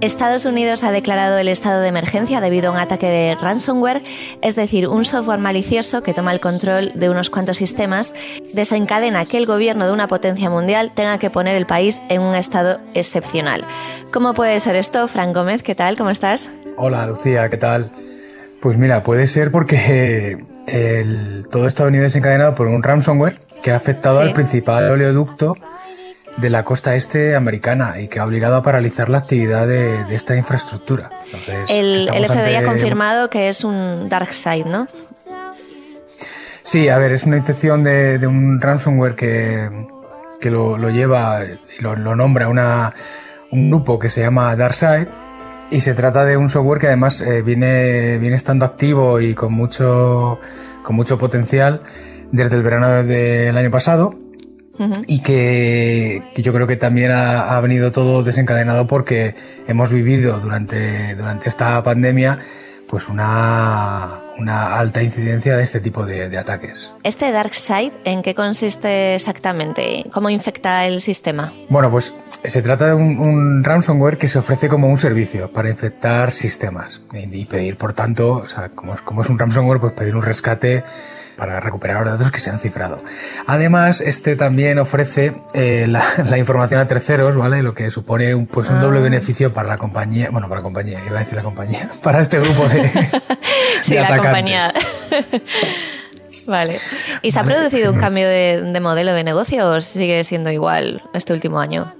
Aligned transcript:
Estados 0.00 0.46
Unidos 0.46 0.82
ha 0.82 0.92
declarado 0.92 1.36
el 1.36 1.48
estado 1.48 1.82
de 1.82 1.88
emergencia 1.88 2.40
debido 2.40 2.70
a 2.70 2.72
un 2.72 2.78
ataque 2.78 3.06
de 3.06 3.36
ransomware, 3.40 4.02
es 4.40 4.56
decir, 4.56 4.88
un 4.88 5.04
software 5.04 5.38
malicioso 5.40 6.02
que 6.02 6.14
toma 6.14 6.32
el 6.32 6.40
control 6.40 6.92
de 6.94 7.10
unos 7.10 7.28
cuantos 7.28 7.58
sistemas, 7.58 8.14
desencadena 8.54 9.26
que 9.26 9.36
el 9.36 9.44
gobierno 9.44 9.86
de 9.86 9.92
una 9.92 10.08
potencia 10.08 10.48
mundial 10.48 10.92
tenga 10.94 11.18
que 11.18 11.28
poner 11.28 11.54
el 11.56 11.66
país 11.66 12.00
en 12.08 12.22
un 12.22 12.34
estado 12.34 12.80
excepcional. 12.94 13.64
¿Cómo 14.10 14.32
puede 14.32 14.58
ser 14.60 14.74
esto? 14.74 15.06
Fran 15.06 15.34
Gómez, 15.34 15.62
¿qué 15.62 15.74
tal? 15.74 15.98
¿Cómo 15.98 16.08
estás? 16.08 16.48
Hola 16.78 17.04
Lucía, 17.06 17.50
¿qué 17.50 17.58
tal? 17.58 17.90
Pues 18.62 18.78
mira, 18.78 19.02
puede 19.02 19.26
ser 19.26 19.50
porque 19.50 20.38
el- 20.66 21.46
todo 21.50 21.66
esto 21.66 21.82
ha 21.82 21.86
venido 21.86 22.04
desencadenado 22.04 22.54
por 22.54 22.68
un 22.68 22.82
ransomware 22.82 23.38
que 23.62 23.70
ha 23.72 23.76
afectado 23.76 24.22
Sí. 24.22 24.28
al 24.28 24.32
principal 24.32 24.90
oleoducto 24.90 25.56
de 26.36 26.50
la 26.50 26.64
costa 26.64 26.94
este 26.94 27.36
americana 27.36 28.00
y 28.00 28.08
que 28.08 28.18
ha 28.18 28.24
obligado 28.24 28.56
a 28.56 28.62
paralizar 28.62 29.08
la 29.08 29.18
actividad 29.18 29.66
de, 29.66 30.04
de 30.04 30.14
esta 30.14 30.36
infraestructura. 30.36 31.10
Entonces, 31.26 31.66
El, 31.68 32.08
FBI 32.08 32.54
ha 32.56 32.64
confirmado 32.64 33.30
que 33.30 33.48
es 33.48 33.64
un 33.64 34.08
dark 34.08 34.32
side, 34.32 34.64
¿no? 34.64 34.86
Sí, 36.62 36.88
a 36.88 36.98
ver, 36.98 37.12
es 37.12 37.24
una 37.24 37.36
infección 37.36 37.82
de, 37.82 38.18
de 38.18 38.26
un 38.26 38.60
ransomware 38.60 39.14
que, 39.14 39.68
que 40.40 40.50
lo, 40.50 40.78
lo 40.78 40.90
lleva 40.90 41.40
y 41.44 41.82
lo, 41.82 41.96
lo 41.96 42.14
nombra 42.14 42.48
una, 42.48 42.94
un 43.50 43.70
grupo 43.70 43.98
que 43.98 44.08
se 44.08 44.20
llama 44.20 44.54
DarkSide 44.54 45.08
y 45.70 45.80
se 45.80 45.94
trata 45.94 46.24
de 46.24 46.36
un 46.36 46.48
software 46.48 46.80
que 46.80 46.86
además 46.88 47.20
eh, 47.20 47.42
viene, 47.42 48.18
viene 48.18 48.36
estando 48.36 48.64
activo 48.64 49.20
y 49.20 49.34
con 49.34 49.52
mucho, 49.52 50.40
con 50.82 50.96
mucho 50.96 51.18
potencial 51.18 51.82
desde 52.32 52.56
el 52.56 52.62
verano 52.62 53.02
del 53.02 53.56
año 53.56 53.70
pasado 53.70 54.14
Ujú. 54.80 55.02
y 55.06 55.20
que, 55.22 56.22
que 56.34 56.42
yo 56.42 56.52
creo 56.54 56.66
que 56.66 56.76
también 56.76 57.10
ha, 57.12 57.54
ha 57.56 57.60
venido 57.60 57.92
todo 57.92 58.22
desencadenado 58.22 58.86
porque 58.86 59.34
hemos 59.68 59.92
vivido 59.92 60.40
durante, 60.40 61.14
durante 61.14 61.48
esta 61.50 61.82
pandemia 61.82 62.38
pues 62.88 63.08
una, 63.08 64.18
una 64.38 64.76
alta 64.80 65.00
incidencia 65.00 65.56
de 65.56 65.62
este 65.62 65.78
tipo 65.78 66.04
de, 66.06 66.28
de 66.28 66.38
ataques. 66.38 66.92
¿Este 67.04 67.30
dark 67.30 67.54
side 67.54 67.92
en 68.04 68.22
qué 68.22 68.34
consiste 68.34 69.14
exactamente? 69.14 70.04
¿Cómo 70.12 70.28
infecta 70.28 70.84
el 70.86 71.00
sistema? 71.00 71.52
Bueno, 71.68 71.88
pues 71.90 72.12
se 72.42 72.62
trata 72.62 72.88
de 72.88 72.94
un, 72.94 73.18
un 73.20 73.62
ransomware 73.62 74.16
que 74.16 74.26
se 74.26 74.40
ofrece 74.40 74.68
como 74.68 74.88
un 74.88 74.98
servicio 74.98 75.52
para 75.52 75.68
infectar 75.68 76.32
sistemas 76.32 77.02
y, 77.14 77.18
y 77.32 77.44
pedir, 77.44 77.76
por 77.76 77.92
tanto, 77.92 78.32
o 78.32 78.48
sea, 78.48 78.70
como, 78.70 78.94
es- 78.94 79.02
como 79.02 79.22
es 79.22 79.28
un 79.28 79.38
ransomware, 79.38 79.78
pues 79.78 79.92
pedir 79.92 80.16
un 80.16 80.22
rescate 80.22 80.82
para 81.40 81.58
recuperar 81.58 82.04
los 82.04 82.12
datos 82.12 82.30
que 82.30 82.38
se 82.38 82.50
han 82.50 82.58
cifrado. 82.58 83.02
Además, 83.46 84.02
este 84.02 84.36
también 84.36 84.78
ofrece 84.78 85.34
eh, 85.54 85.86
la, 85.88 86.04
la 86.28 86.36
información 86.38 86.78
a 86.80 86.86
terceros, 86.86 87.34
¿vale? 87.34 87.62
Lo 87.62 87.74
que 87.74 87.90
supone 87.90 88.34
un, 88.34 88.46
pues 88.46 88.68
un 88.70 88.76
Ah. 88.76 88.82
doble 88.82 89.00
beneficio 89.00 89.52
para 89.52 89.66
la 89.68 89.78
compañía, 89.78 90.28
bueno, 90.30 90.48
para 90.48 90.60
la 90.60 90.64
compañía, 90.64 91.00
iba 91.06 91.16
a 91.16 91.20
decir 91.20 91.36
la 91.36 91.42
compañía, 91.42 91.90
para 92.02 92.20
este 92.20 92.38
grupo 92.38 92.68
de, 92.68 92.88
Sí, 93.82 93.94
de 93.94 94.00
la 94.00 94.06
atacantes. 94.06 94.18
compañía. 94.24 94.72
vale. 96.46 96.78
¿Y 97.22 97.30
se 97.30 97.40
ha 97.40 97.44
producido 97.44 97.82
sí. 97.82 97.88
un 97.88 97.98
cambio 98.00 98.28
de, 98.28 98.62
de 98.72 98.80
modelo 98.80 99.12
de 99.14 99.24
negocio 99.24 99.66
o 99.68 99.80
sigue 99.80 100.22
siendo 100.24 100.50
igual 100.50 101.02
este 101.14 101.32
último 101.32 101.58
año? 101.58 101.94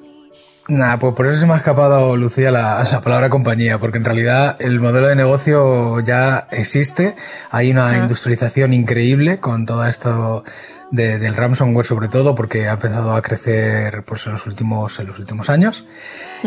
Nada, 0.71 0.99
pues 0.99 1.15
por 1.15 1.27
eso 1.27 1.39
se 1.41 1.47
me 1.47 1.55
ha 1.55 1.57
escapado, 1.57 2.17
Lucía, 2.17 2.51
la, 2.53 2.85
la 2.91 3.01
palabra 3.01 3.29
compañía, 3.29 3.79
porque 3.79 3.99
en 3.99 4.05
realidad 4.05 4.57
el 4.61 4.79
modelo 4.81 5.09
de 5.09 5.17
negocio 5.17 5.99
ya 6.01 6.47
existe, 6.53 7.17
hay 7.51 7.73
una 7.73 7.99
industrialización 8.03 8.73
increíble 8.73 9.39
con 9.39 9.67
todo 9.67 9.85
esto 9.85 10.45
de- 10.93 11.19
del 11.19 11.35
ransomware 11.35 11.87
sobre 11.87 12.07
todo, 12.07 12.37
porque 12.37 12.69
ha 12.69 12.75
empezado 12.75 13.15
a 13.17 13.21
crecer 13.23 14.05
pues, 14.05 14.27
en, 14.27 14.33
los 14.33 14.47
últimos, 14.47 15.01
en 15.01 15.09
los 15.09 15.19
últimos 15.19 15.51
años, 15.51 15.85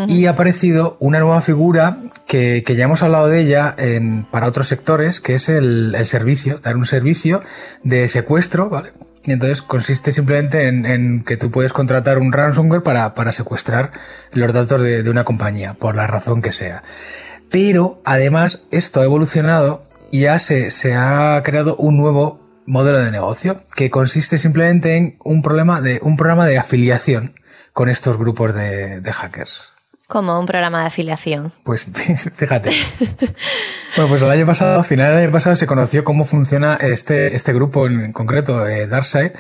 y 0.08 0.26
ha 0.26 0.32
aparecido 0.32 0.96
una 1.02 1.20
nueva 1.20 1.42
figura 1.42 1.98
que, 2.26 2.64
que 2.66 2.76
ya 2.78 2.86
hemos 2.86 3.04
hablado 3.04 3.28
de 3.28 3.42
ella 3.42 3.76
en, 3.78 4.26
para 4.32 4.48
otros 4.48 4.70
sectores, 4.70 5.20
que 5.20 5.36
es 5.36 5.50
el, 5.50 5.96
el 5.98 6.06
servicio, 6.06 6.60
dar 6.60 6.78
un 6.78 6.86
servicio 6.86 7.42
de 7.84 8.08
secuestro, 8.08 8.70
¿vale? 8.70 8.92
Entonces 9.26 9.62
consiste 9.62 10.12
simplemente 10.12 10.68
en, 10.68 10.86
en 10.86 11.24
que 11.24 11.38
tú 11.38 11.50
puedes 11.50 11.72
contratar 11.72 12.18
un 12.18 12.34
ransomware 12.34 12.84
para, 12.84 13.14
para 13.14 13.32
secuestrar 13.32 13.92
los 14.34 14.52
datos 14.52 14.82
de, 14.82 15.04
de 15.04 15.10
una 15.10 15.24
compañía, 15.24 15.76
por 15.76 15.96
la 15.96 16.08
razón 16.08 16.42
que 16.42 16.52
sea. 16.52 16.84
Pero 17.50 18.02
además 18.04 18.66
esto 18.72 19.00
ha 19.00 19.04
evolucionado 19.06 19.86
y 20.12 20.22
ya 20.22 20.40
se, 20.40 20.72
se 20.72 20.96
ha 20.96 21.42
creado 21.44 21.76
un 21.78 21.98
nuevo 21.98 22.44
modelo 22.66 23.00
de 23.00 23.12
negocio 23.12 23.60
que 23.76 23.90
consiste 23.90 24.38
simplemente 24.38 24.98
en 24.98 25.18
un, 25.24 25.42
problema 25.42 25.82
de, 25.82 26.00
un 26.02 26.18
programa 26.18 26.46
de 26.46 26.58
afiliación 26.58 27.36
con 27.74 27.90
estos 27.90 28.18
grupos 28.18 28.54
de, 28.56 29.02
de 29.02 29.14
hackers. 29.14 29.73
Como 30.14 30.40
un 30.40 30.46
programa 30.46 30.82
de 30.82 30.88
afiliación. 30.90 31.52
Pues 31.64 31.88
fíjate. 32.36 32.70
Bueno, 33.96 34.10
pues 34.10 34.22
el 34.22 34.30
año 34.30 34.46
pasado, 34.46 34.80
a 34.80 34.84
final 34.84 35.10
del 35.16 35.24
año 35.24 35.32
pasado, 35.32 35.56
se 35.56 35.66
conoció 35.66 36.04
cómo 36.04 36.24
funciona 36.24 36.76
este, 36.76 37.34
este 37.36 37.52
grupo 37.52 37.88
en 37.88 38.14
concreto, 38.14 38.68
eh, 38.68 38.86
DarkSide, 38.86 39.32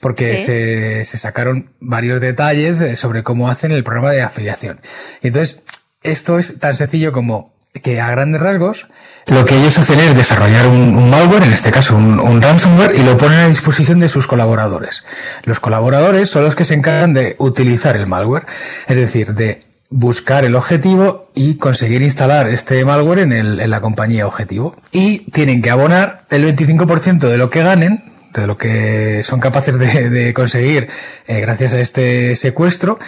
porque 0.00 0.38
Sí. 0.38 0.44
se, 0.46 1.04
se 1.04 1.18
sacaron 1.18 1.74
varios 1.80 2.22
detalles 2.22 2.80
eh, 2.80 2.96
sobre 2.96 3.22
cómo 3.22 3.50
hacen 3.50 3.72
el 3.72 3.84
programa 3.84 4.10
de 4.10 4.22
afiliación. 4.22 4.80
Entonces, 5.20 5.64
esto 6.02 6.38
es 6.38 6.58
tan 6.58 6.72
sencillo 6.72 7.12
como 7.12 7.52
que 7.82 8.00
a 8.00 8.10
grandes 8.10 8.40
rasgos, 8.40 8.86
lo 9.26 9.44
que 9.44 9.58
ellos 9.58 9.78
hacen 9.78 10.00
es 10.00 10.16
desarrollar 10.16 10.66
un, 10.66 10.96
un 10.96 11.10
malware, 11.10 11.42
en 11.42 11.52
este 11.52 11.70
caso 11.70 11.94
un, 11.94 12.18
un 12.20 12.40
ransomware, 12.40 12.94
y 12.96 13.02
lo 13.02 13.18
ponen 13.18 13.38
a 13.40 13.48
disposición 13.48 14.00
de 14.00 14.08
sus 14.08 14.26
colaboradores. 14.26 15.04
Los 15.44 15.60
colaboradores 15.60 16.30
son 16.30 16.42
los 16.42 16.56
que 16.56 16.64
se 16.64 16.72
encargan 16.72 17.12
de 17.12 17.36
utilizar 17.38 17.98
el 17.98 18.06
malware, 18.06 18.46
es 18.88 18.96
decir, 18.96 19.34
de 19.34 19.60
buscar 19.92 20.44
el 20.44 20.54
objetivo 20.56 21.28
y 21.34 21.56
conseguir 21.58 22.02
instalar 22.02 22.48
este 22.48 22.84
malware 22.84 23.20
en, 23.20 23.32
el- 23.32 23.60
en 23.60 23.70
la 23.70 23.80
compañía 23.80 24.26
objetivo. 24.26 24.74
Y 24.90 25.18
tienen 25.30 25.60
que 25.62 25.70
abonar 25.70 26.24
el 26.30 26.44
25% 26.44 27.28
de 27.28 27.38
lo 27.38 27.50
que 27.50 27.62
ganen, 27.62 28.02
de 28.34 28.46
lo 28.46 28.56
que 28.56 29.22
son 29.22 29.38
capaces 29.40 29.78
de, 29.78 30.32
conseguir 30.32 30.88
eh, 31.26 31.40
gracias 31.40 31.74
a 31.74 31.80
este 31.80 32.34
secuestro, 32.34 32.98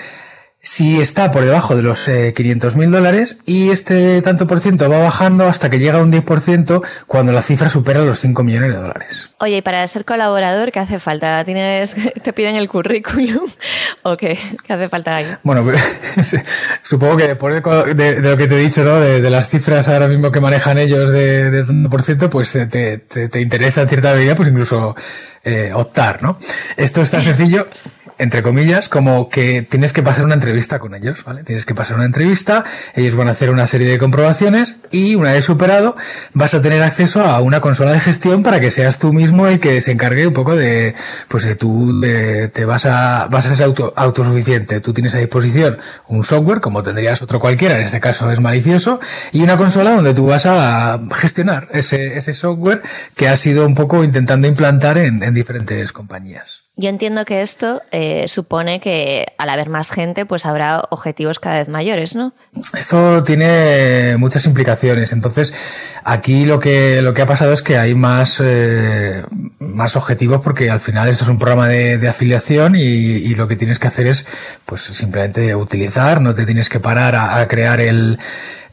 si 0.66 0.98
está 1.00 1.30
por 1.30 1.44
debajo 1.44 1.76
de 1.76 1.82
los 1.82 2.10
500 2.34 2.75
mil 2.76 2.91
dólares 2.91 3.36
y 3.44 3.69
este 3.70 4.22
tanto 4.22 4.47
por 4.47 4.60
ciento 4.60 4.88
va 4.88 4.98
bajando 5.00 5.47
hasta 5.47 5.69
que 5.69 5.78
llega 5.78 5.98
a 5.98 6.02
un 6.02 6.10
10% 6.10 6.82
cuando 7.06 7.32
la 7.32 7.42
cifra 7.42 7.69
supera 7.69 8.00
los 8.00 8.19
5 8.20 8.42
millones 8.42 8.72
de 8.72 8.80
dólares. 8.80 9.30
Oye, 9.41 9.58
y 9.58 9.62
para 9.62 9.86
ser 9.86 10.04
colaborador, 10.06 10.72
¿qué 10.72 10.80
hace 10.80 10.98
falta? 10.98 11.44
¿Tienes, 11.44 11.94
¿Te 12.22 12.32
piden 12.32 12.56
el 12.56 12.69
currículum? 12.69 13.44
¿O 14.02 14.16
qué? 14.16 14.38
¿Qué 14.66 14.72
hace 14.72 14.88
falta 14.88 15.14
ahí? 15.16 15.26
Bueno, 15.42 15.64
supongo 16.82 17.16
que 17.16 17.28
después 17.28 17.62
de, 17.62 17.94
de- 17.94 18.20
de 18.22 18.31
lo 18.31 18.36
que 18.36 18.46
te 18.46 18.54
he 18.54 18.58
dicho, 18.58 18.82
¿no? 18.84 19.00
De, 19.00 19.20
de 19.20 19.31
las 19.31 19.48
cifras 19.48 19.88
ahora 19.88 20.08
mismo 20.08 20.31
que 20.32 20.41
manejan 20.41 20.78
ellos 20.78 21.10
de, 21.10 21.50
de 21.50 21.64
tanto 21.64 21.91
por 21.91 22.02
ciento, 22.02 22.31
pues 22.31 22.54
eh, 22.56 22.66
te, 22.66 22.98
te, 22.98 23.28
te 23.28 23.41
interesa 23.41 23.82
en 23.82 23.88
cierta 23.88 24.14
medida, 24.14 24.34
pues 24.34 24.48
incluso 24.48 24.94
eh, 25.43 25.70
optar, 25.75 26.22
¿no? 26.22 26.38
Esto 26.76 27.02
es 27.02 27.10
tan 27.10 27.22
sencillo, 27.22 27.67
entre 28.19 28.43
comillas, 28.43 28.88
como 28.88 29.28
que 29.28 29.62
tienes 29.62 29.93
que 29.93 30.02
pasar 30.02 30.25
una 30.25 30.34
entrevista 30.34 30.78
con 30.78 30.94
ellos, 30.94 31.25
¿vale? 31.25 31.43
Tienes 31.43 31.66
que 31.66 31.75
pasar 31.75 31.96
una 31.96 32.06
entrevista, 32.06 32.64
ellos 32.94 33.14
van 33.14 33.28
a 33.28 33.32
hacer 33.32 33.50
una 33.50 33.66
serie 33.66 33.88
de 33.88 33.99
comprobaciones 33.99 34.81
y 34.90 35.14
una 35.14 35.32
vez 35.32 35.44
superado 35.44 35.96
vas 36.32 36.55
a 36.55 36.62
tener 36.62 36.82
acceso 36.82 37.22
a 37.22 37.40
una 37.40 37.61
consola 37.61 37.93
de 37.93 38.00
gestión 38.00 38.43
para 38.43 38.61
que 38.61 38.70
seas 38.70 38.99
tú 38.99 39.12
mismo 39.12 39.46
el 39.46 39.58
que 39.58 39.81
se 39.81 39.93
encargue 39.93 40.26
un 40.26 40.34
poco 40.34 40.56
de, 40.56 40.94
pues 41.28 41.44
de 41.44 41.55
tú 41.56 42.00
te 42.52 42.64
vas 42.64 42.87
a, 42.87 43.28
vas 43.31 43.46
a 43.46 43.55
ser 43.56 43.66
auto- 43.66 43.93
autosuficiente, 43.96 44.81
tú 44.81 44.93
tienes 44.93 45.14
a 45.14 45.19
disposición 45.19 45.78
un 46.08 46.25
software 46.25 46.60
como 46.60 46.82
tendrías 46.82 47.22
otro 47.22 47.40
cualquiera, 47.40 47.76
en 47.76 47.82
este 47.82 48.00
caso 48.00 48.31
es 48.31 48.40
malicioso, 48.40 49.00
y 49.32 49.43
una 49.43 49.56
consola 49.56 49.90
donde 49.90 50.14
tú 50.14 50.26
vas 50.26 50.46
a 50.46 50.99
gestionar 51.14 51.69
ese, 51.72 52.19
ese 52.19 52.32
software 52.32 52.82
que 53.17 53.28
has 53.28 53.44
ido 53.46 53.67
un 53.67 53.75
poco 53.75 54.05
intentando 54.05 54.49
implantar 54.49 54.99
en, 54.99 55.22
en 55.22 55.34
diferentes 55.34 55.93
compañías. 55.93 56.63
Yo 56.76 56.88
entiendo 56.88 57.25
que 57.25 57.41
esto 57.41 57.82
eh, 57.93 58.26
supone 58.26 58.81
que 58.81 59.26
al 59.38 59.49
haber 59.49 59.69
más 59.69 59.93
gente, 59.93 60.26
pues 60.26 60.44
habrá 60.44 60.82
objetivos 60.91 61.38
cada 61.38 61.59
vez 61.59 61.69
mayores, 61.69 62.17
¿no? 62.17 62.35
Esto 62.76 63.23
tiene 63.23 64.17
muchas 64.19 64.44
implicaciones. 64.47 65.12
Entonces, 65.12 65.55
aquí 66.03 66.47
lo 66.47 66.59
que, 66.59 67.00
lo 67.00 67.15
que 67.15 67.23
ha 67.23 67.26
pasado 67.26 67.53
es 67.53 67.62
que 67.62 67.79
hay 67.79 67.94
más, 67.94 68.43
eh, 68.44 69.23
más 69.61 69.94
objetivos 69.94 70.41
porque 70.43 70.69
al 70.69 70.81
final 70.81 71.09
esto 71.09 71.23
es 71.23 71.31
un 71.31 71.38
programa 71.38 71.69
de, 71.69 71.99
de 71.99 72.09
afiliación 72.09 72.75
y, 72.75 72.81
y, 72.81 73.37
lo 73.37 73.47
que 73.47 73.55
tienes 73.55 73.79
que 73.79 73.87
hacer 73.87 74.09
es, 74.09 74.27
pues 74.67 74.82
simplemente 74.82 75.55
utilizar, 75.55 76.20
no 76.20 76.35
te 76.35 76.44
tienes 76.44 76.69
que 76.69 76.81
parar 76.81 77.15
a, 77.15 77.38
a 77.38 77.47
crear 77.47 77.81
el, 77.81 78.19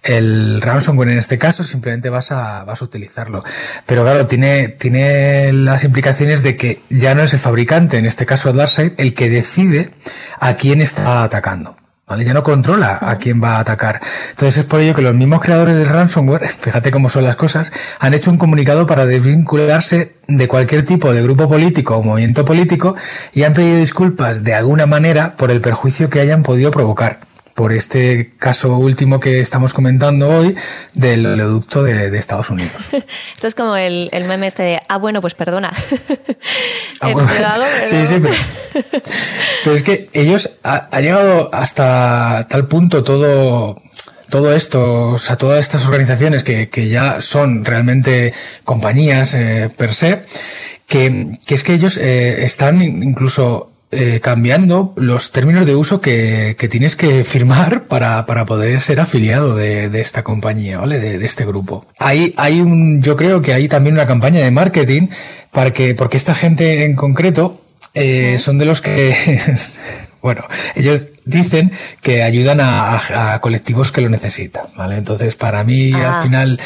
el 0.03 0.61
ransomware 0.61 1.09
en 1.09 1.17
este 1.19 1.37
caso 1.37 1.63
simplemente 1.63 2.09
vas 2.09 2.31
a, 2.31 2.63
vas 2.63 2.81
a 2.81 2.85
utilizarlo. 2.85 3.43
Pero 3.85 4.03
claro, 4.03 4.25
tiene, 4.25 4.69
tiene 4.69 5.53
las 5.53 5.83
implicaciones 5.83 6.43
de 6.43 6.55
que 6.55 6.81
ya 6.89 7.13
no 7.15 7.23
es 7.23 7.33
el 7.33 7.39
fabricante, 7.39 7.97
en 7.97 8.05
este 8.05 8.25
caso 8.25 8.51
DarkSide, 8.51 8.93
el 8.97 9.13
que 9.13 9.29
decide 9.29 9.91
a 10.39 10.55
quién 10.55 10.81
está 10.81 11.23
atacando. 11.23 11.75
¿Vale? 12.07 12.25
Ya 12.25 12.33
no 12.33 12.43
controla 12.43 12.97
a 12.99 13.17
quién 13.19 13.41
va 13.41 13.55
a 13.55 13.59
atacar. 13.59 14.01
Entonces 14.31 14.57
es 14.57 14.65
por 14.65 14.81
ello 14.81 14.93
que 14.93 15.01
los 15.01 15.15
mismos 15.15 15.39
creadores 15.39 15.77
del 15.77 15.85
ransomware, 15.85 16.45
fíjate 16.59 16.91
cómo 16.91 17.07
son 17.07 17.23
las 17.23 17.37
cosas, 17.37 17.71
han 17.99 18.13
hecho 18.13 18.31
un 18.31 18.37
comunicado 18.37 18.85
para 18.85 19.05
desvincularse 19.05 20.15
de 20.27 20.47
cualquier 20.49 20.85
tipo 20.85 21.13
de 21.13 21.23
grupo 21.23 21.47
político 21.47 21.95
o 21.95 22.03
movimiento 22.03 22.43
político 22.43 22.97
y 23.33 23.43
han 23.43 23.53
pedido 23.53 23.77
disculpas 23.77 24.43
de 24.43 24.53
alguna 24.53 24.87
manera 24.87 25.37
por 25.37 25.51
el 25.51 25.61
perjuicio 25.61 26.09
que 26.09 26.19
hayan 26.19 26.43
podido 26.43 26.69
provocar 26.69 27.30
por 27.55 27.73
este 27.73 28.31
caso 28.37 28.77
último 28.77 29.19
que 29.19 29.39
estamos 29.39 29.73
comentando 29.73 30.29
hoy 30.29 30.55
del 30.93 31.25
oleoducto 31.25 31.83
de, 31.83 32.09
de 32.09 32.17
Estados 32.17 32.49
Unidos. 32.49 32.89
Esto 33.35 33.47
es 33.47 33.55
como 33.55 33.75
el, 33.75 34.09
el, 34.11 34.25
meme 34.25 34.47
este 34.47 34.63
de, 34.63 34.81
ah, 34.87 34.97
bueno, 34.97 35.21
pues 35.21 35.33
perdona. 35.33 35.71
Ah, 37.01 37.09
bueno, 37.11 37.29
hago, 37.29 37.63
pero... 37.79 37.87
Sí, 37.87 38.05
sí, 38.05 38.15
pero, 38.21 38.35
pero, 39.63 39.75
es 39.75 39.83
que 39.83 40.09
ellos 40.13 40.51
ha, 40.63 40.87
ha 40.91 41.01
llegado 41.01 41.49
hasta 41.53 42.47
tal 42.49 42.67
punto 42.67 43.03
todo 43.03 43.81
todo 44.31 44.55
esto, 44.55 45.09
o 45.09 45.19
sea, 45.19 45.35
todas 45.35 45.59
estas 45.59 45.85
organizaciones 45.85 46.43
que, 46.43 46.69
que 46.69 46.87
ya 46.87 47.21
son 47.21 47.65
realmente 47.65 48.33
compañías 48.63 49.33
eh, 49.33 49.69
per 49.75 49.93
se, 49.93 50.23
que, 50.87 51.37
que, 51.45 51.55
es 51.55 51.63
que 51.63 51.73
ellos 51.73 51.97
eh, 51.97 52.43
están 52.45 52.81
incluso 52.81 53.70
eh, 53.91 54.21
cambiando 54.21 54.93
los 54.95 55.33
términos 55.33 55.65
de 55.65 55.75
uso 55.75 55.99
que, 55.99 56.55
que 56.57 56.69
tienes 56.69 56.95
que 56.95 57.25
firmar 57.25 57.83
para, 57.83 58.25
para 58.25 58.45
poder 58.45 58.79
ser 58.79 59.01
afiliado 59.01 59.55
de, 59.55 59.89
de 59.89 59.99
esta 59.99 60.23
compañía, 60.23 60.79
¿vale? 60.79 60.99
De, 60.99 61.19
de, 61.19 61.25
este 61.25 61.45
grupo. 61.45 61.85
Hay, 61.99 62.33
hay 62.37 62.61
un, 62.61 63.01
yo 63.01 63.17
creo 63.17 63.41
que 63.41 63.53
hay 63.53 63.67
también 63.67 63.95
una 63.95 64.05
campaña 64.05 64.39
de 64.41 64.49
marketing 64.49 65.09
para 65.51 65.73
que, 65.73 65.93
porque 65.93 66.15
esta 66.15 66.33
gente 66.33 66.85
en 66.85 66.95
concreto, 66.95 67.61
eh, 67.93 68.37
son 68.37 68.57
de 68.57 68.65
los 68.65 68.81
que, 68.81 69.13
bueno, 70.21 70.45
ellos 70.75 71.01
dicen 71.25 71.73
que 72.01 72.23
ayudan 72.23 72.61
a, 72.61 72.95
a, 72.95 73.33
a, 73.33 73.41
colectivos 73.41 73.91
que 73.91 73.99
lo 73.99 74.07
necesitan, 74.07 74.67
¿vale? 74.77 74.95
Entonces, 74.95 75.35
para 75.35 75.63
mí, 75.65 75.91
ah. 75.93 76.15
al 76.15 76.23
final, 76.23 76.59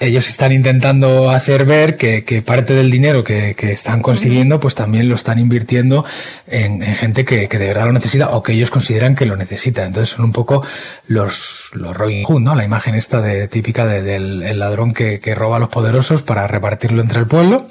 ellos 0.00 0.28
están 0.28 0.50
intentando 0.52 1.30
hacer 1.30 1.66
ver 1.66 1.96
que, 1.96 2.24
que 2.24 2.40
parte 2.40 2.72
del 2.72 2.90
dinero 2.90 3.22
que, 3.22 3.54
que 3.54 3.70
están 3.70 4.00
consiguiendo, 4.00 4.58
pues 4.58 4.74
también 4.74 5.10
lo 5.10 5.14
están 5.14 5.38
invirtiendo 5.38 6.06
en, 6.46 6.82
en 6.82 6.94
gente 6.94 7.26
que, 7.26 7.48
que, 7.48 7.58
de 7.58 7.66
verdad 7.66 7.84
lo 7.84 7.92
necesita 7.92 8.30
o 8.30 8.42
que 8.42 8.52
ellos 8.52 8.70
consideran 8.70 9.14
que 9.14 9.26
lo 9.26 9.36
necesita. 9.36 9.84
Entonces 9.84 10.16
son 10.16 10.24
un 10.24 10.32
poco 10.32 10.64
los, 11.06 11.70
los 11.74 11.94
Robin 11.94 12.24
Hood, 12.24 12.40
¿no? 12.40 12.54
La 12.54 12.64
imagen 12.64 12.94
esta 12.94 13.20
de, 13.20 13.46
típica 13.46 13.86
de, 13.86 14.02
del 14.02 14.42
el 14.42 14.58
ladrón 14.58 14.94
que, 14.94 15.20
que 15.20 15.34
roba 15.34 15.56
a 15.56 15.60
los 15.60 15.68
poderosos 15.68 16.22
para 16.22 16.46
repartirlo 16.46 17.02
entre 17.02 17.20
el 17.20 17.26
pueblo. 17.26 17.66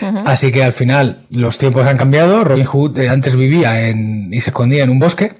Uh 0.00 0.04
-huh. 0.04 0.22
Así 0.24 0.52
que 0.52 0.62
al 0.62 0.72
final 0.72 1.18
los 1.30 1.58
tiempos 1.58 1.86
han 1.86 1.96
cambiado. 1.96 2.44
Robin 2.44 2.64
Hood 2.64 2.98
eh, 3.00 3.08
antes 3.08 3.34
vivía 3.34 3.88
en, 3.88 4.32
y 4.32 4.40
se 4.40 4.50
escondía 4.50 4.84
en 4.84 4.90
un 4.90 5.00
bosque 5.00 5.32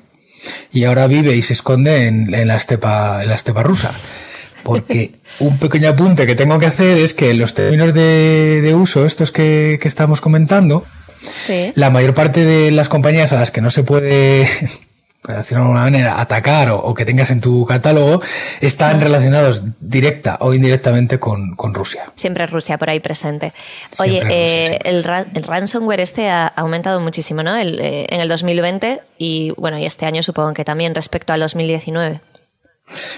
y 0.72 0.84
ahora 0.84 1.06
vive 1.06 1.36
y 1.36 1.42
se 1.42 1.52
esconde 1.52 2.08
en, 2.08 2.34
en 2.34 2.48
la 2.48 2.56
estepa, 2.56 3.22
en 3.22 3.28
la 3.28 3.36
estepa 3.36 3.62
rusa 3.62 3.92
porque 4.66 5.12
un 5.38 5.58
pequeño 5.58 5.90
apunte 5.90 6.26
que 6.26 6.34
tengo 6.34 6.58
que 6.58 6.66
hacer 6.66 6.98
es 6.98 7.14
que 7.14 7.32
los 7.34 7.54
términos 7.54 7.94
de, 7.94 8.60
de 8.62 8.74
uso, 8.74 9.06
estos 9.06 9.30
que, 9.30 9.78
que 9.80 9.86
estamos 9.86 10.20
comentando, 10.20 10.84
sí. 11.22 11.72
la 11.76 11.88
mayor 11.88 12.14
parte 12.14 12.44
de 12.44 12.72
las 12.72 12.88
compañías 12.88 13.32
a 13.32 13.38
las 13.38 13.52
que 13.52 13.60
no 13.60 13.70
se 13.70 13.84
puede 13.84 14.48
para 15.22 15.38
decirlo 15.38 15.62
de 15.62 15.66
alguna 15.66 15.82
manera, 15.82 16.20
atacar 16.20 16.70
o, 16.70 16.78
o, 16.78 16.94
que 16.94 17.04
tengas 17.04 17.30
en 17.30 17.40
tu 17.40 17.64
catálogo, 17.64 18.20
están 18.60 19.00
relacionados 19.00 19.62
directa 19.80 20.38
o 20.40 20.52
indirectamente 20.52 21.20
con, 21.20 21.54
con 21.54 21.72
Rusia. 21.72 22.04
Siempre 22.16 22.46
Rusia 22.46 22.76
por 22.76 22.90
ahí 22.90 22.98
presente. 22.98 23.52
Oye, 24.00 24.20
Rusia, 24.20 24.36
eh, 24.36 24.68
sí. 24.72 24.88
el, 24.88 25.04
ra 25.04 25.26
el, 25.32 25.42
ransomware 25.44 26.00
este 26.00 26.28
ha 26.28 26.48
aumentado 26.48 26.98
muchísimo, 26.98 27.44
¿no? 27.44 27.56
El, 27.56 27.78
eh, 27.80 28.06
en 28.08 28.20
el 28.20 28.28
2020 28.28 29.00
y 29.18 29.52
bueno, 29.56 29.78
y 29.78 29.86
este 29.86 30.06
año 30.06 30.24
supongo 30.24 30.54
que 30.54 30.64
también 30.64 30.92
respecto 30.92 31.32
al 31.32 31.40
2019. 31.40 32.20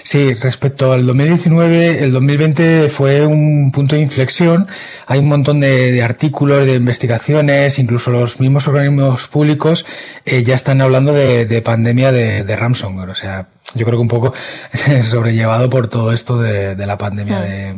Sí, 0.02 0.32
respecto 0.34 0.92
al 0.92 1.06
2019, 1.06 2.02
el 2.02 2.12
2020 2.12 2.88
fue 2.88 3.26
un 3.26 3.70
punto 3.70 3.96
de 3.96 4.02
inflexión. 4.02 4.66
Hay 5.06 5.18
un 5.18 5.28
montón 5.28 5.60
de, 5.60 5.92
de 5.92 6.02
artículos, 6.02 6.66
de 6.66 6.76
investigaciones, 6.76 7.78
incluso 7.78 8.10
los 8.10 8.40
mismos 8.40 8.66
organismos 8.66 9.28
públicos 9.28 9.84
eh, 10.24 10.42
ya 10.42 10.54
están 10.54 10.80
hablando 10.80 11.12
de, 11.12 11.44
de 11.44 11.62
pandemia 11.62 12.12
de, 12.12 12.44
de, 12.44 12.56
ransomware. 12.56 13.10
O 13.10 13.14
sea, 13.14 13.48
yo 13.74 13.84
creo 13.84 13.98
que 13.98 14.02
un 14.02 14.08
poco 14.08 14.32
sobrellevado 15.02 15.68
por 15.68 15.88
todo 15.88 16.12
esto 16.12 16.40
de, 16.40 16.74
de 16.74 16.86
la 16.86 16.96
pandemia 16.96 17.42
sí. 17.42 17.48
de 17.48 17.74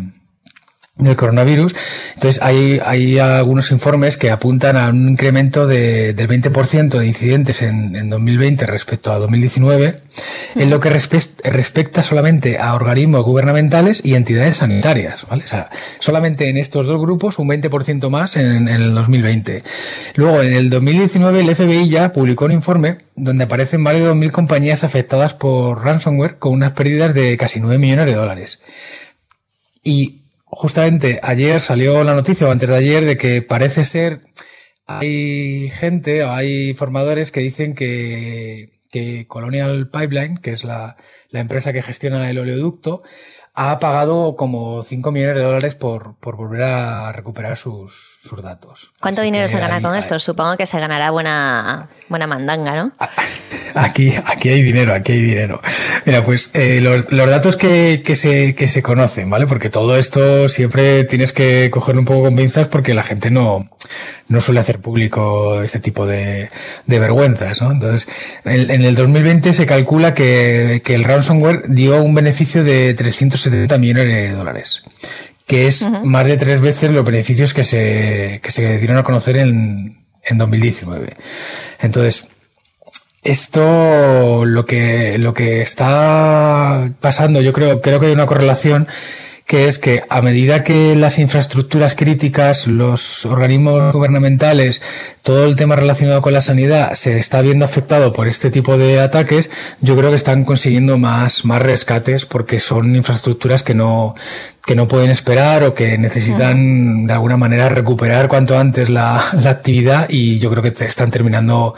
del 1.00 1.16
coronavirus. 1.16 1.74
Entonces 2.14 2.42
hay, 2.42 2.80
hay 2.84 3.18
algunos 3.18 3.70
informes 3.70 4.16
que 4.16 4.30
apuntan 4.30 4.76
a 4.76 4.88
un 4.88 5.10
incremento 5.10 5.66
de, 5.66 6.14
del 6.14 6.28
20% 6.28 6.98
de 6.98 7.06
incidentes 7.06 7.62
en, 7.62 7.96
en 7.96 8.10
2020 8.10 8.66
respecto 8.66 9.12
a 9.12 9.18
2019 9.18 10.02
en 10.54 10.70
lo 10.70 10.80
que 10.80 10.90
respecta 10.90 12.02
solamente 12.02 12.58
a 12.58 12.74
organismos 12.74 13.24
gubernamentales 13.24 14.02
y 14.04 14.14
entidades 14.14 14.58
sanitarias. 14.58 15.26
¿vale? 15.28 15.44
O 15.44 15.46
sea, 15.46 15.70
solamente 15.98 16.48
en 16.48 16.56
estos 16.56 16.86
dos 16.86 17.00
grupos 17.00 17.38
un 17.38 17.48
20% 17.48 18.10
más 18.10 18.36
en, 18.36 18.68
en 18.68 18.68
el 18.68 18.94
2020. 18.94 19.62
Luego, 20.14 20.42
en 20.42 20.52
el 20.52 20.70
2019 20.70 21.40
el 21.40 21.54
FBI 21.54 21.88
ya 21.88 22.12
publicó 22.12 22.46
un 22.46 22.52
informe 22.52 22.98
donde 23.16 23.44
aparecen 23.44 23.80
más 23.80 23.94
de 23.94 24.04
2.000 24.04 24.30
compañías 24.30 24.84
afectadas 24.84 25.34
por 25.34 25.84
ransomware 25.84 26.38
con 26.38 26.52
unas 26.52 26.72
pérdidas 26.72 27.14
de 27.14 27.36
casi 27.36 27.60
9 27.60 27.78
millones 27.78 28.06
de 28.06 28.14
dólares. 28.14 28.60
Y 29.82 30.19
justamente 30.50 31.20
ayer 31.22 31.60
salió 31.60 32.04
la 32.04 32.14
noticia, 32.14 32.46
o 32.46 32.50
antes 32.50 32.68
de 32.68 32.76
ayer, 32.76 33.04
de 33.04 33.16
que 33.16 33.42
parece 33.42 33.84
ser 33.84 34.20
hay 34.86 35.70
gente 35.70 36.24
o 36.24 36.32
hay 36.32 36.74
formadores 36.74 37.30
que 37.30 37.40
dicen 37.40 37.74
que, 37.74 38.80
que 38.90 39.26
Colonial 39.28 39.88
Pipeline, 39.88 40.36
que 40.38 40.50
es 40.50 40.64
la, 40.64 40.96
la 41.28 41.40
empresa 41.40 41.72
que 41.72 41.82
gestiona 41.82 42.28
el 42.28 42.38
oleoducto, 42.38 43.02
ha 43.54 43.78
pagado 43.78 44.36
como 44.36 44.82
5 44.82 45.12
millones 45.12 45.36
de 45.36 45.42
dólares 45.42 45.74
por, 45.76 46.16
por 46.16 46.36
volver 46.36 46.62
a 46.62 47.12
recuperar 47.12 47.56
sus, 47.56 48.18
sus 48.22 48.42
datos. 48.42 48.92
¿Cuánto 49.00 49.20
Así 49.20 49.26
dinero 49.26 49.48
se 49.48 49.60
gana 49.60 49.80
con 49.80 49.94
esto? 49.94 50.18
Supongo 50.18 50.56
que 50.56 50.66
se 50.66 50.80
ganará 50.80 51.10
buena, 51.10 51.88
buena 52.08 52.26
mandanga, 52.26 52.74
¿no? 52.74 52.92
Aquí, 53.74 54.12
aquí 54.24 54.48
hay 54.48 54.62
dinero, 54.62 54.94
aquí 54.94 55.12
hay 55.12 55.22
dinero. 55.22 55.60
Mira, 56.04 56.22
pues 56.22 56.50
eh, 56.54 56.80
los, 56.80 57.12
los, 57.12 57.28
datos 57.28 57.56
que, 57.56 58.02
que, 58.04 58.16
se, 58.16 58.54
que 58.54 58.68
se 58.68 58.82
conocen, 58.82 59.30
¿vale? 59.30 59.46
Porque 59.46 59.70
todo 59.70 59.96
esto 59.96 60.48
siempre 60.48 61.04
tienes 61.04 61.32
que 61.32 61.70
cogerlo 61.70 62.00
un 62.00 62.06
poco 62.06 62.22
con 62.24 62.36
pinzas 62.36 62.68
porque 62.68 62.94
la 62.94 63.02
gente 63.02 63.30
no, 63.30 63.68
no 64.28 64.40
suele 64.40 64.60
hacer 64.60 64.80
público 64.80 65.62
este 65.62 65.80
tipo 65.80 66.06
de, 66.06 66.48
de 66.86 66.98
vergüenzas, 66.98 67.62
¿no? 67.62 67.72
Entonces, 67.72 68.08
en, 68.44 68.70
en, 68.70 68.82
el 68.82 68.94
2020 68.94 69.52
se 69.52 69.66
calcula 69.66 70.14
que, 70.14 70.82
que 70.84 70.94
el 70.94 71.04
ransomware 71.04 71.64
dio 71.68 72.02
un 72.02 72.14
beneficio 72.14 72.64
de 72.64 72.94
370 72.94 73.78
millones 73.78 74.06
de 74.06 74.30
dólares 74.30 74.82
que 75.46 75.66
es 75.66 75.82
uh 75.82 75.88
-huh. 75.88 76.04
más 76.04 76.28
de 76.28 76.36
tres 76.36 76.60
veces 76.60 76.92
los 76.92 77.04
beneficios 77.04 77.52
que 77.52 77.64
se, 77.64 78.38
que 78.40 78.52
se 78.52 78.78
dieron 78.78 78.98
a 78.98 79.02
conocer 79.02 79.36
en, 79.36 79.98
en 80.22 80.38
2019. 80.38 81.16
Entonces, 81.80 82.30
esto 83.22 84.44
lo 84.44 84.64
que, 84.64 85.18
lo 85.18 85.34
que 85.34 85.60
está 85.62 86.92
pasando, 87.00 87.40
yo 87.40 87.52
creo, 87.52 87.80
creo 87.80 88.00
que 88.00 88.06
hay 88.06 88.12
una 88.12 88.26
correlación 88.26 88.88
que 89.50 89.66
es 89.66 89.80
que 89.80 90.04
a 90.08 90.22
medida 90.22 90.62
que 90.62 90.94
las 90.94 91.18
infraestructuras 91.18 91.96
críticas, 91.96 92.68
los 92.68 93.26
organismos 93.26 93.92
gubernamentales, 93.92 94.80
todo 95.24 95.44
el 95.44 95.56
tema 95.56 95.74
relacionado 95.74 96.22
con 96.22 96.32
la 96.32 96.40
sanidad 96.40 96.94
se 96.94 97.18
está 97.18 97.42
viendo 97.42 97.64
afectado 97.64 98.12
por 98.12 98.28
este 98.28 98.52
tipo 98.52 98.78
de 98.78 99.00
ataques, 99.00 99.50
yo 99.80 99.96
creo 99.96 100.10
que 100.10 100.14
están 100.14 100.44
consiguiendo 100.44 100.98
más, 100.98 101.44
más 101.44 101.60
rescates 101.60 102.26
porque 102.26 102.60
son 102.60 102.94
infraestructuras 102.94 103.64
que 103.64 103.74
no, 103.74 104.14
que 104.64 104.76
no 104.76 104.86
pueden 104.86 105.10
esperar 105.10 105.64
o 105.64 105.74
que 105.74 105.98
necesitan 105.98 107.08
de 107.08 107.12
alguna 107.12 107.36
manera 107.36 107.68
recuperar 107.68 108.28
cuanto 108.28 108.56
antes 108.56 108.88
la, 108.88 109.20
la 109.42 109.50
actividad 109.50 110.06
y 110.08 110.38
yo 110.38 110.48
creo 110.52 110.62
que 110.62 110.84
están 110.84 111.10
terminando 111.10 111.74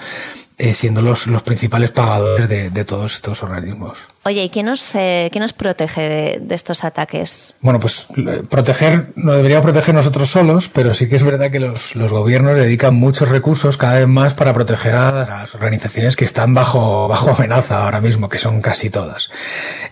eh, 0.62 0.75
siendo 0.75 1.02
los, 1.02 1.26
los 1.26 1.42
principales 1.42 1.90
pagadores 1.90 2.49
de, 2.49 2.71
de 2.71 2.85
todos 2.85 3.14
estos 3.14 3.42
organismos. 3.42 3.99
Oye, 4.25 4.45
¿y 4.45 4.49
qué 4.49 4.62
nos, 4.62 4.95
eh, 4.95 5.28
qué 5.33 5.40
nos 5.40 5.52
protege 5.52 6.02
de, 6.02 6.38
de, 6.40 6.54
estos 6.54 6.85
ataques? 6.85 7.54
Bueno, 7.61 7.81
pues 7.81 8.07
proteger, 8.49 9.09
no 9.16 9.33
deberíamos 9.33 9.64
proteger 9.64 9.92
nosotros 9.92 10.31
solos, 10.31 10.71
pero 10.73 10.95
sí 10.95 11.09
que 11.09 11.16
es 11.16 11.25
verdad 11.25 11.50
que 11.50 11.59
los, 11.59 11.97
los, 11.97 12.12
gobiernos 12.12 12.54
dedican 12.54 12.95
muchos 12.95 13.28
recursos 13.31 13.76
cada 13.76 13.99
vez 13.99 14.07
más 14.07 14.35
para 14.35 14.54
proteger 14.54 14.95
a 14.95 15.11
las 15.25 15.52
organizaciones 15.57 16.14
que 16.14 16.25
están 16.25 16.54
bajo, 16.54 17.09
bajo 17.09 17.31
amenaza 17.33 17.83
ahora 17.83 18.00
mismo, 18.00 18.28
que 18.28 18.38
son 18.38 18.61
casi 18.61 18.88
todas. 18.88 19.33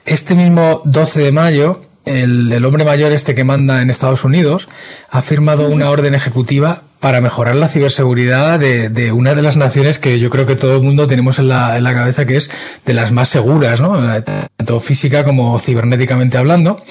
Este 0.05 0.37
mismo 0.37 0.83
12 0.85 1.21
de 1.21 1.33
mayo, 1.33 1.83
el, 2.05 2.65
hombre 2.65 2.85
mayor 2.85 3.13
este 3.13 3.35
que 3.35 3.45
manda 3.45 3.83
en 3.83 3.91
Estados 3.91 4.25
Unidos 4.25 4.69
ha 5.11 5.23
firmado 5.23 5.69
una 5.69 5.91
orden 5.91 6.15
ejecutiva 6.15 6.83
para 7.01 7.21
mejorar 7.21 7.55
la 7.55 7.69
ciberseguridad 7.69 8.59
de, 8.59 8.91
de, 8.91 9.13
una 9.13 9.35
de 9.35 9.43
las 9.43 9.57
naciones 9.57 9.99
que 9.99 10.19
yo 10.19 10.29
creo 10.29 10.47
que 10.47 10.57
todo 10.57 10.77
el 10.77 10.83
mundo 10.83 11.07
tenemos 11.07 11.39
en 11.39 11.49
la, 11.49 11.79
en 11.79 11.85
la 11.85 11.95
cabeza 11.95 12.27
que 12.27 12.37
es 12.37 12.51
de 12.85 12.93
las 12.93 13.11
más 13.11 13.29
seguras, 13.29 13.81
¿no? 13.81 14.01
Tanto 14.23 14.81
física 14.81 15.25
como 15.25 15.59
cibernéticamente 15.59 16.37
hablando. 16.37 16.83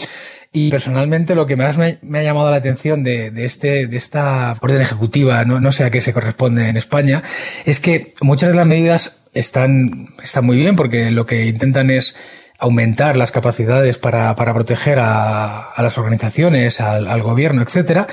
Y 0.52 0.72
personalmente 0.72 1.36
lo 1.36 1.46
que 1.46 1.56
más 1.56 1.78
me, 1.78 2.00
me 2.02 2.20
ha 2.20 2.24
llamado 2.24 2.50
la 2.50 2.58
atención 2.58 3.04
de, 3.04 3.30
de, 3.30 3.46
este, 3.46 3.86
de 3.86 3.98
esta 3.98 4.58
orden 4.62 4.82
ejecutiva, 4.82 5.46
no, 5.46 5.60
no 5.60 5.72
sé 5.72 5.84
a 5.84 5.92
qué 5.92 6.02
se 6.02 6.12
corresponde 6.12 6.70
en 6.70 6.78
España, 6.78 7.22
es 7.66 7.80
que 7.80 8.14
muchas 8.22 8.50
de 8.50 8.56
las 8.56 8.66
medidas 8.66 9.20
están, 9.34 10.08
están 10.24 10.46
muy 10.46 10.58
bien 10.58 10.76
porque 10.76 11.12
lo 11.12 11.28
que 11.28 11.46
intentan 11.46 11.92
es 11.92 12.16
aumentar 12.60 13.16
las 13.18 13.32
capacidades 13.32 13.98
para, 13.98 14.36
para 14.36 14.54
proteger 14.54 15.00
a, 15.00 15.72
a 15.72 15.82
las 15.82 15.98
organizaciones, 15.98 16.82
al, 16.82 17.22
gobierno, 17.22 17.62
etcétera. 17.62 18.08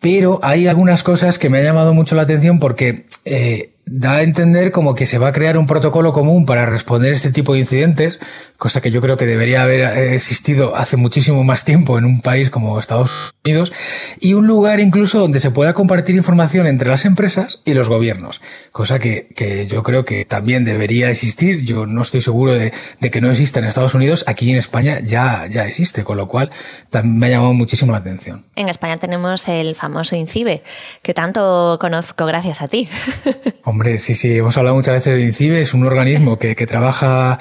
Pero 0.00 0.40
hay 0.42 0.68
algunas 0.68 1.02
cosas 1.02 1.38
que 1.38 1.50
me 1.50 1.58
ha 1.58 1.62
llamado 1.62 1.92
mucho 1.92 2.14
la 2.14 2.22
atención 2.22 2.60
porque 2.60 3.06
eh, 3.24 3.74
da 3.90 4.16
a 4.16 4.22
entender 4.22 4.70
como 4.70 4.94
que 4.94 5.06
se 5.06 5.18
va 5.18 5.28
a 5.28 5.32
crear 5.32 5.58
un 5.58 5.66
protocolo 5.66 6.12
común 6.12 6.46
para 6.46 6.66
responder 6.66 7.12
a 7.12 7.16
este 7.16 7.30
tipo 7.30 7.52
de 7.52 7.60
incidentes, 7.60 8.18
cosa 8.56 8.80
que 8.80 8.90
yo 8.90 9.00
creo 9.00 9.16
que 9.16 9.26
debería 9.26 9.62
haber 9.62 10.12
existido 10.12 10.76
hace 10.76 10.96
muchísimo 10.96 11.44
más 11.44 11.64
tiempo 11.64 11.98
en 11.98 12.04
un 12.04 12.20
país 12.20 12.50
como 12.50 12.78
Estados 12.78 13.34
Unidos, 13.44 13.72
y 14.20 14.34
un 14.34 14.46
lugar 14.46 14.80
incluso 14.80 15.18
donde 15.18 15.40
se 15.40 15.50
pueda 15.50 15.74
compartir 15.74 16.16
información 16.16 16.66
entre 16.66 16.88
las 16.88 17.04
empresas 17.04 17.62
y 17.64 17.74
los 17.74 17.88
gobiernos, 17.88 18.40
cosa 18.72 18.98
que, 18.98 19.28
que 19.34 19.66
yo 19.66 19.82
creo 19.82 20.04
que 20.04 20.24
también 20.24 20.64
debería 20.64 21.10
existir. 21.10 21.64
Yo 21.64 21.86
no 21.86 22.02
estoy 22.02 22.20
seguro 22.20 22.54
de, 22.54 22.72
de, 23.00 23.10
que 23.10 23.20
no 23.20 23.30
exista 23.30 23.60
en 23.60 23.66
Estados 23.66 23.94
Unidos, 23.94 24.24
aquí 24.26 24.50
en 24.50 24.56
España 24.56 25.00
ya, 25.00 25.46
ya 25.46 25.66
existe, 25.66 26.04
con 26.04 26.16
lo 26.16 26.28
cual 26.28 26.50
también 26.90 27.18
me 27.18 27.26
ha 27.26 27.30
llamado 27.30 27.54
muchísimo 27.54 27.92
la 27.92 27.98
atención. 27.98 28.44
En 28.56 28.68
España 28.68 28.96
tenemos 28.96 29.48
el 29.48 29.74
famoso 29.74 30.16
INCIBE, 30.16 30.62
que 31.02 31.14
tanto 31.14 31.78
conozco 31.80 32.26
gracias 32.26 32.62
a 32.62 32.68
ti. 32.68 32.88
Hombre, 33.78 34.00
sí, 34.00 34.16
sí, 34.16 34.36
hemos 34.36 34.58
hablado 34.58 34.74
muchas 34.74 34.94
veces 34.94 35.14
de 35.14 35.22
INCIBE, 35.22 35.60
es 35.60 35.72
un 35.72 35.86
organismo 35.86 36.36
que, 36.36 36.56
trabaja 36.66 37.38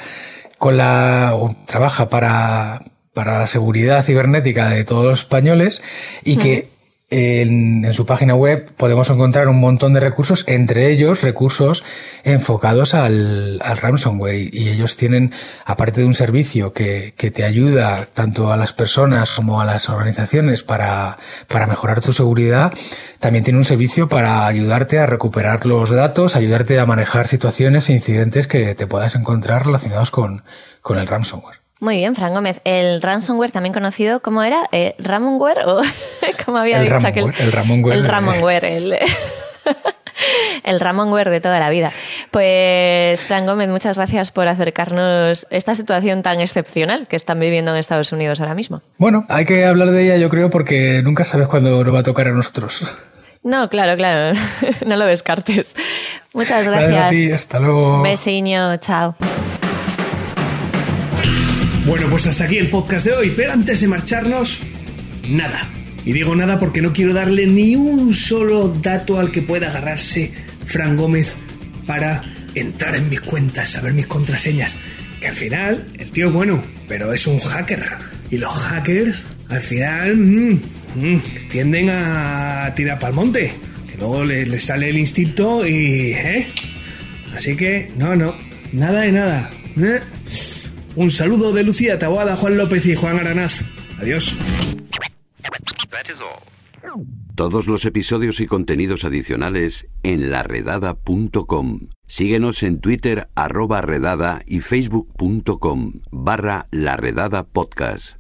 con 0.60 0.78
la, 0.78 1.36
trabaja 1.66 2.10
para 2.10 2.80
la 3.16 3.48
seguridad 3.48 4.04
cibernética 4.04 4.70
de 4.70 4.84
todos 4.84 5.06
los 5.08 5.22
españoles 5.22 5.82
y 6.24 6.38
que 6.38 6.70
en, 7.10 7.94
su 7.94 8.06
página 8.06 8.36
web 8.36 8.70
podemos 8.76 9.10
encontrar 9.10 9.48
un 9.48 9.60
montón 9.60 9.94
de 9.94 10.02
recursos, 10.02 10.44
entre 10.48 10.92
ellos 10.92 11.22
recursos 11.22 11.84
enfocados 12.24 12.94
al, 12.94 13.60
ransomware. 13.60 14.36
Y, 14.36 14.68
ellos 14.70 14.98
tienen, 14.98 15.32
aparte 15.66 16.02
de 16.02 16.08
un 16.08 16.14
servicio 16.14 16.74
que, 16.74 17.14
que, 17.16 17.32
te 17.32 17.46
ayuda 17.46 18.08
tanto 18.14 18.52
a 18.52 18.58
las 18.58 18.74
personas 18.74 19.32
como 19.32 19.62
a 19.62 19.66
las 19.66 19.90
organizaciones 19.90 20.64
para, 20.64 21.18
para 21.48 21.68
mejorar 21.68 22.02
tu 22.02 22.12
seguridad, 22.12 22.74
también 23.20 23.44
tiene 23.44 23.60
un 23.60 23.66
servicio 23.66 24.10
para 24.10 24.46
ayudarte 24.46 25.00
a 25.00 25.06
recuperar 25.06 25.66
los 25.66 25.92
datos, 25.92 26.36
ayudarte 26.36 26.80
a 26.80 26.86
manejar 26.86 27.28
situaciones 27.28 27.90
e 27.90 27.94
incidentes 27.94 28.48
que 28.48 28.76
te 28.76 28.88
puedas 28.88 29.16
encontrar 29.16 29.66
relacionados 29.66 30.12
con, 30.12 30.44
con 30.82 31.00
el 31.00 31.08
ransomware. 31.08 31.67
Muy 31.80 31.98
bien, 31.98 32.16
Fran 32.16 32.34
Gómez. 32.34 32.62
El 32.64 33.02
ransomware, 33.02 33.52
también 33.52 33.74
conocido, 33.74 34.20
¿cómo 34.22 34.42
era? 34.42 34.64
Eh, 34.72 34.96
¿Ramonware? 34.98 35.60
¿O 35.68 35.82
cómo 36.46 36.58
había 36.58 36.78
el 36.78 36.84
dicho 36.84 36.96
Ramonware, 36.96 37.28
aquel? 37.34 37.46
El 37.46 37.52
Ramonware. 37.52 37.98
El 37.98 38.06
Ramonware. 38.06 38.66
El, 38.66 38.98
el 40.64 40.80
Ramonware 40.80 41.30
de 41.30 41.42
toda 41.42 41.60
la 41.60 41.70
vida. 41.70 41.92
Pues, 42.32 43.24
Fran 43.26 43.46
Gómez, 43.46 43.70
muchas 43.70 43.98
gracias 43.98 44.32
por 44.32 44.48
acercarnos 44.48 45.46
esta 45.50 45.76
situación 45.76 46.24
tan 46.24 46.42
excepcional 46.42 47.08
que 47.08 47.16
están 47.16 47.40
viviendo 47.40 47.72
en 47.72 47.78
Estados 47.78 48.12
Unidos 48.12 48.40
ahora 48.42 48.56
mismo. 48.56 48.82
Bueno, 48.98 49.26
hay 49.30 49.46
que 49.46 49.66
hablar 49.66 49.92
de 49.92 50.04
ella, 50.04 50.18
yo 50.18 50.30
creo, 50.30 50.50
porque 50.50 51.02
nunca 51.04 51.26
sabes 51.26 51.48
cuándo 51.48 51.84
nos 51.84 51.94
va 51.94 52.00
a 52.00 52.04
tocar 52.04 52.28
a 52.28 52.32
nosotros. 52.32 52.84
No, 53.44 53.70
claro, 53.70 53.96
claro. 53.96 54.38
no 54.86 54.98
lo 54.98 55.06
descartes. 55.06 55.78
Muchas 56.34 56.68
gracias. 56.68 56.92
gracias 56.92 57.06
a 57.06 57.10
ti, 57.12 57.32
hasta 57.32 57.60
luego. 57.60 58.02
Besiño, 58.02 58.76
chao. 58.78 59.16
Bueno, 61.88 62.08
pues 62.10 62.28
hasta 62.28 62.44
aquí 62.44 62.58
el 62.58 62.70
podcast 62.70 63.06
de 63.06 63.14
hoy, 63.14 63.34
pero 63.34 63.54
antes 63.54 63.80
de 63.80 63.88
marcharnos, 63.88 64.60
nada. 65.30 65.70
Y 66.06 66.12
digo 66.12 66.36
nada 66.36 66.60
porque 66.60 66.82
no 66.82 66.92
quiero 66.92 67.14
darle 67.14 67.48
ni 67.48 67.78
un 67.78 68.14
solo 68.14 68.68
dato 68.68 69.18
al 69.20 69.32
que 69.32 69.42
pueda 69.42 69.70
agarrarse 69.70 70.34
Fran 70.66 70.98
Gómez 70.98 71.36
para 71.86 72.24
entrar 72.56 72.94
en 72.94 73.10
mis 73.10 73.22
cuentas, 73.22 73.70
saber 73.70 73.94
mis 73.94 74.06
contraseñas. 74.06 74.76
Que 75.22 75.30
al 75.30 75.38
final, 75.38 75.88
el 75.98 76.12
tío 76.12 76.28
es 76.28 76.34
bueno, 76.34 76.62
pero 76.90 77.14
es 77.14 77.26
un 77.26 77.40
hacker. 77.40 77.82
Y 78.30 78.38
los 78.38 78.52
hackers, 78.52 79.16
al 79.48 79.62
final, 79.62 80.18
mmm, 80.18 80.60
mmm, 80.96 81.20
tienden 81.50 81.90
a 81.90 82.74
tirar 82.76 83.00
para 83.00 83.12
el 83.12 83.16
monte. 83.16 83.54
Que 83.90 83.98
luego 83.98 84.26
les, 84.26 84.62
sale 84.62 84.90
el 84.90 84.98
instinto 84.98 85.66
y... 85.66 86.12
¿eh? 86.12 86.48
Así 87.34 87.56
que, 87.56 87.92
no, 87.98 88.14
no, 88.14 88.36
nada 88.74 89.02
de 89.02 89.12
nada. 89.14 89.50
¿eh? 89.78 90.02
Un 90.98 91.12
saludo 91.12 91.54
de 91.54 91.64
Lucía 91.64 92.00
Taboada, 92.00 92.36
Juan 92.36 92.58
López 92.58 92.84
y 92.88 92.96
Juan 92.96 93.20
Aranaz. 93.20 93.64
Adiós. 94.00 94.36
Todos 97.36 97.68
los 97.68 97.86
episodios 97.86 98.40
y 98.40 98.48
contenidos 98.48 99.06
adicionales 99.06 99.88
en 100.02 100.32
laredada.com. 100.32 101.90
Síguenos 102.08 102.64
en 102.64 102.80
Twitter 102.80 103.30
arroba 103.36 103.82
redada 103.82 104.42
y 104.48 104.62
facebook.com 104.62 106.02
barra 106.10 106.68
laredada 106.72 107.44
podcast. 107.46 108.18